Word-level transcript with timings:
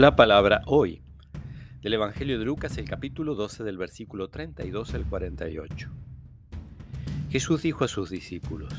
La 0.00 0.16
palabra 0.16 0.62
hoy 0.64 1.02
del 1.82 1.92
Evangelio 1.92 2.38
de 2.38 2.46
Lucas, 2.46 2.78
el 2.78 2.88
capítulo 2.88 3.34
12 3.34 3.64
del 3.64 3.76
versículo 3.76 4.28
32 4.28 4.94
al 4.94 5.04
48. 5.04 5.90
Jesús 7.28 7.60
dijo 7.60 7.84
a 7.84 7.88
sus 7.88 8.08
discípulos, 8.08 8.72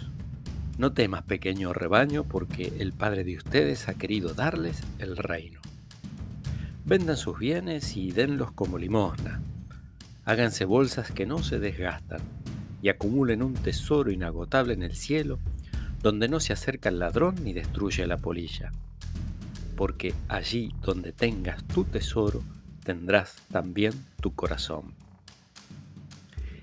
No 0.80 0.94
temas 0.94 1.22
pequeño 1.22 1.74
rebaño, 1.74 2.24
porque 2.24 2.74
el 2.80 2.94
Padre 2.94 3.24
de 3.24 3.38
ustedes 3.38 3.88
ha 3.88 3.94
querido 3.94 4.34
darles 4.34 4.82
el 4.98 5.16
reino. 5.16 5.62
Vendan 6.86 7.18
sus 7.18 7.38
bienes 7.38 7.96
y 7.98 8.10
denlos 8.12 8.52
como 8.52 8.80
limosna. 8.80 9.44
Háganse 10.26 10.66
bolsas 10.66 11.12
que 11.12 11.28
no 11.28 11.44
se 11.44 11.60
desgastan 11.60 12.22
y 12.82 12.90
acumulen 12.90 13.44
un 13.44 13.54
tesoro 13.54 14.10
inagotable 14.10 14.74
en 14.74 14.82
el 14.82 14.96
cielo, 14.96 15.38
donde 16.02 16.28
no 16.28 16.40
se 16.40 16.54
acerca 16.54 16.90
el 16.90 16.98
ladrón 16.98 17.36
ni 17.44 17.54
destruye 17.54 18.08
la 18.08 18.18
polilla. 18.18 18.72
Porque 19.82 20.14
allí 20.28 20.76
donde 20.84 21.12
tengas 21.12 21.64
tu 21.64 21.86
tesoro, 21.86 22.44
tendrás 22.84 23.38
también 23.52 23.94
tu 24.22 24.36
corazón. 24.36 24.94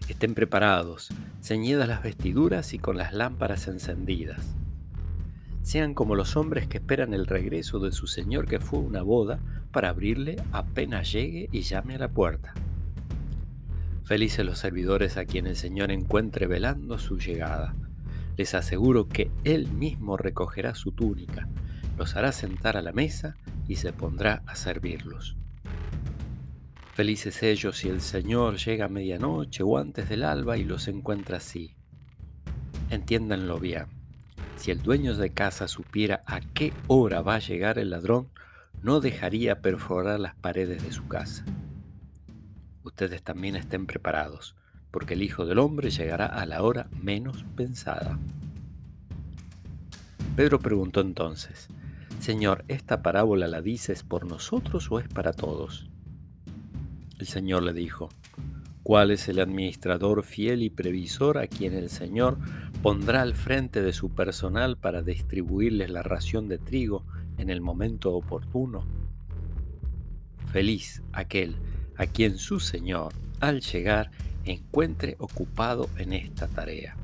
Estén 0.09 0.35
preparados, 0.35 1.09
ceñidas 1.43 1.89
las 1.89 2.05
vestiduras 2.05 2.75
y 2.75 2.79
con 2.79 2.97
las 2.97 3.13
lámparas 3.13 3.67
encendidas. 3.67 4.55
Sean 5.63 5.95
como 5.95 6.15
los 6.15 6.37
hombres 6.37 6.69
que 6.69 6.79
esperan 6.79 7.13
el 7.13 7.27
regreso 7.27 7.81
de 7.81 7.91
su 7.91 8.07
Señor 8.07 8.47
que 8.47 8.61
fue 8.61 8.79
una 8.79 9.03
boda 9.03 9.41
para 9.73 9.89
abrirle 9.89 10.37
apenas 10.53 11.11
llegue 11.11 11.49
y 11.51 11.63
llame 11.63 11.97
a 11.97 11.99
la 11.99 12.09
puerta. 12.11 12.55
Felices 14.05 14.47
los 14.47 14.61
servidores 14.61 15.17
a 15.17 15.25
quien 15.25 15.49
el 15.49 15.57
Señor 15.57 15.91
encuentre 15.91 16.47
velando 16.47 17.01
su 17.01 17.19
llegada. 17.19 17.75
Les 18.37 18.55
aseguro 18.55 19.09
que 19.09 19.29
Él 19.43 19.67
mismo 19.73 20.17
recogerá 20.17 20.77
su 20.77 20.93
túnica, 20.93 21.49
los 21.99 22.17
hará 22.17 22.33
sentar 22.33 22.77
a 22.77 22.83
la 22.83 22.93
mesa 22.93 23.37
y 23.67 23.77
se 23.77 23.93
pondrá 23.93 24.43
a 24.47 24.55
servirlos. 24.55 25.37
Felices 26.95 27.43
ellos 27.43 27.77
si 27.77 27.89
el 27.89 28.01
Señor 28.01 28.57
llega 28.57 28.87
a 28.87 28.89
medianoche 28.89 29.63
o 29.63 29.79
antes 29.79 30.09
del 30.09 30.25
alba 30.25 30.57
y 30.57 30.65
los 30.65 30.89
encuentra 30.89 31.37
así. 31.37 31.75
Entiéndanlo 32.91 33.59
bien. 33.59 33.87
Si 34.57 34.71
el 34.71 34.83
dueño 34.83 35.15
de 35.15 35.31
casa 35.31 35.69
supiera 35.69 36.23
a 36.27 36.41
qué 36.41 36.73
hora 36.87 37.21
va 37.21 37.37
a 37.37 37.41
llegar 37.41 37.79
el 37.79 37.91
ladrón, 37.91 38.29
no 38.83 39.01
dejaría 39.01 39.61
perforar 39.61 40.19
las 40.19 40.35
paredes 40.35 40.83
de 40.83 40.93
su 40.93 41.07
casa. 41.07 41.45
Ustedes 42.83 43.23
también 43.23 43.55
estén 43.55 43.87
preparados, 43.87 44.57
porque 44.91 45.15
el 45.15 45.23
Hijo 45.23 45.47
del 45.47 45.59
Hombre 45.59 45.91
llegará 45.91 46.27
a 46.27 46.47
la 46.47 46.63
hora 46.63 46.89
menos 46.91 47.45
pensada. 47.57 48.19
Pedro 50.35 50.59
preguntó 50.59 51.01
entonces, 51.01 51.69
Señor, 52.21 52.65
¿esta 52.69 53.01
parábola 53.01 53.47
la 53.47 53.63
dices 53.63 54.03
por 54.03 54.27
nosotros 54.27 54.91
o 54.91 54.99
es 54.99 55.09
para 55.09 55.33
todos? 55.33 55.89
El 57.19 57.27
Señor 57.27 57.63
le 57.63 57.73
dijo, 57.73 58.11
¿cuál 58.83 59.13
es 59.13 59.29
el 59.29 59.39
administrador 59.39 60.25
fiel 60.25 60.63
y 60.63 60.69
previsor 60.69 61.39
a 61.39 61.47
quien 61.47 61.75
el 61.75 61.89
Señor 61.89 62.37
pondrá 62.83 63.23
al 63.23 63.35
frente 63.35 63.83
de 63.83 63.93
su 63.93 64.11
personal 64.11 64.77
para 64.77 65.03
distribuirles 65.03 65.91
la 65.91 66.03
ración 66.03 66.49
de 66.49 66.59
trigo 66.59 67.05
en 67.39 67.51
el 67.51 67.61
momento 67.61 68.13
oportuno? 68.13 68.85
Feliz 70.53 71.03
aquel 71.13 71.57
a 71.97 72.07
quien 72.07 72.37
su 72.37 72.61
Señor, 72.61 73.15
al 73.41 73.61
llegar, 73.61 74.11
encuentre 74.45 75.17
ocupado 75.19 75.89
en 75.97 76.13
esta 76.13 76.49
tarea. 76.49 76.97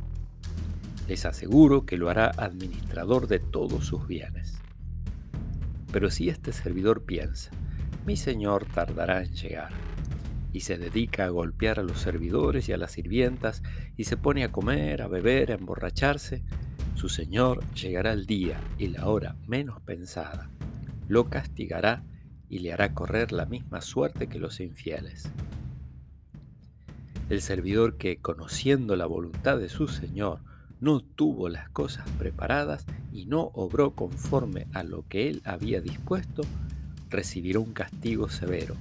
Les 1.08 1.24
aseguro 1.24 1.86
que 1.86 1.98
lo 1.98 2.10
hará 2.10 2.32
administrador 2.36 3.26
de 3.26 3.38
todos 3.38 3.86
sus 3.86 4.06
bienes. 4.06 4.63
Pero 5.94 6.10
si 6.10 6.28
este 6.28 6.52
servidor 6.52 7.04
piensa, 7.04 7.52
mi 8.04 8.16
Señor 8.16 8.66
tardará 8.66 9.22
en 9.22 9.32
llegar, 9.32 9.70
y 10.52 10.58
se 10.62 10.76
dedica 10.76 11.24
a 11.26 11.28
golpear 11.28 11.78
a 11.78 11.84
los 11.84 12.00
servidores 12.00 12.68
y 12.68 12.72
a 12.72 12.76
las 12.76 12.90
sirvientas 12.90 13.62
y 13.96 14.02
se 14.02 14.16
pone 14.16 14.42
a 14.42 14.50
comer, 14.50 15.02
a 15.02 15.06
beber, 15.06 15.52
a 15.52 15.54
emborracharse, 15.54 16.42
su 16.96 17.08
Señor 17.08 17.62
llegará 17.74 18.12
el 18.12 18.26
día 18.26 18.60
y 18.76 18.88
la 18.88 19.06
hora 19.06 19.36
menos 19.46 19.80
pensada, 19.82 20.50
lo 21.06 21.30
castigará 21.30 22.02
y 22.48 22.58
le 22.58 22.72
hará 22.72 22.92
correr 22.92 23.30
la 23.30 23.46
misma 23.46 23.80
suerte 23.80 24.26
que 24.26 24.40
los 24.40 24.58
infieles. 24.58 25.30
El 27.30 27.40
servidor 27.40 27.98
que, 27.98 28.16
conociendo 28.16 28.96
la 28.96 29.06
voluntad 29.06 29.58
de 29.58 29.68
su 29.68 29.86
Señor, 29.86 30.40
no 30.84 31.00
tuvo 31.00 31.48
las 31.48 31.68
cosas 31.70 32.08
preparadas 32.18 32.86
y 33.12 33.26
no 33.26 33.50
obró 33.54 33.96
conforme 33.96 34.66
a 34.72 34.84
lo 34.84 35.04
que 35.08 35.28
él 35.28 35.42
había 35.44 35.80
dispuesto, 35.80 36.42
recibirá 37.10 37.58
un 37.58 37.72
castigo 37.72 38.28
severo 38.28 38.76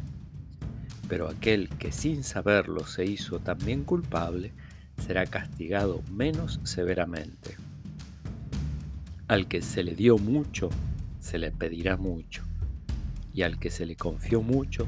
pero 1.07 1.29
aquel 1.29 1.69
que 1.69 1.91
sin 1.91 2.23
saberlo 2.23 2.85
se 2.85 3.05
hizo 3.05 3.39
también 3.39 3.83
culpable, 3.83 4.51
será 4.97 5.25
castigado 5.25 6.01
menos 6.11 6.59
severamente. 6.63 7.55
Al 9.27 9.47
que 9.47 9.61
se 9.61 9.83
le 9.83 9.95
dio 9.95 10.17
mucho, 10.17 10.69
se 11.19 11.37
le 11.37 11.51
pedirá 11.51 11.97
mucho, 11.97 12.43
y 13.33 13.43
al 13.43 13.59
que 13.59 13.69
se 13.69 13.85
le 13.85 13.95
confió 13.95 14.41
mucho, 14.41 14.87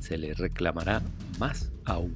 se 0.00 0.18
le 0.18 0.34
reclamará 0.34 1.02
más 1.38 1.70
aún. 1.84 2.14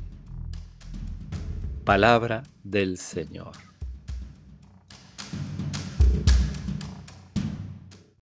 Palabra 1.84 2.42
del 2.62 2.98
Señor. 2.98 3.69